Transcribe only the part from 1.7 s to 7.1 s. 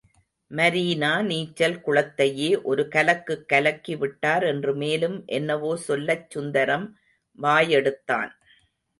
குளத்தையே ஒரு கலக்குக் கலக்கி விட்டார் என்று மேலும் என்னவோ சொல்லச் சுந்தரம்